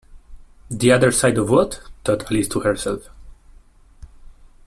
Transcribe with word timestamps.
The 0.71 0.91
other 0.91 1.11
side 1.11 1.37
of 1.37 1.51
what?’ 1.51 1.79
thought 2.03 2.31
Alice 2.31 2.47
to 2.47 2.61
herself. 2.61 3.09